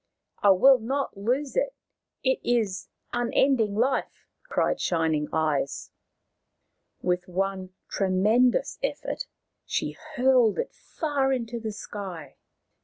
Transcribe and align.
I 0.41 0.49
will 0.49 0.79
not 0.79 1.15
lose 1.15 1.55
it. 1.55 1.75
It 2.23 2.39
is 2.43 2.87
unending 3.13 3.75
life!" 3.75 4.25
cried 4.49 4.81
Shining 4.81 5.27
Eyes. 5.31 5.91
With 7.03 7.27
one 7.27 7.75
tremendous 7.87 8.79
effort 8.81 9.27
she 9.63 9.95
hurled 10.15 10.57
it 10.57 10.73
far 10.73 11.31
into 11.31 11.59
the 11.59 11.71
sky. 11.71 12.37